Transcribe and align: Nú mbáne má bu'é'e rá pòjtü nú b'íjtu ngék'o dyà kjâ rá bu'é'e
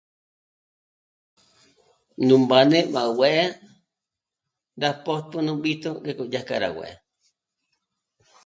Nú 2.25 2.35
mbáne 2.43 2.79
má 2.93 3.03
bu'é'e 3.17 3.45
rá 4.81 4.89
pòjtü 5.05 5.37
nú 5.45 5.53
b'íjtu 5.61 5.89
ngék'o 6.03 6.23
dyà 6.31 6.41
kjâ 6.47 6.55
rá 6.63 6.69
bu'é'e 6.75 6.95